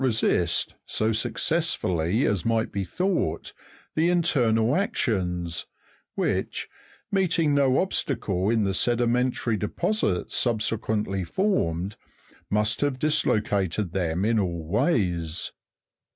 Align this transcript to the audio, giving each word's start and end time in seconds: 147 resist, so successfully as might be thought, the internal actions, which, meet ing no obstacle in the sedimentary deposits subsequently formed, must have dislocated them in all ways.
147 0.01 0.33
resist, 0.41 0.75
so 0.87 1.11
successfully 1.11 2.25
as 2.25 2.43
might 2.43 2.71
be 2.71 2.83
thought, 2.83 3.53
the 3.93 4.09
internal 4.09 4.75
actions, 4.75 5.67
which, 6.15 6.67
meet 7.11 7.37
ing 7.37 7.53
no 7.53 7.77
obstacle 7.77 8.49
in 8.49 8.63
the 8.63 8.73
sedimentary 8.73 9.55
deposits 9.57 10.35
subsequently 10.35 11.23
formed, 11.23 11.97
must 12.49 12.81
have 12.81 12.97
dislocated 12.97 13.93
them 13.93 14.25
in 14.25 14.39
all 14.39 14.65
ways. 14.67 15.51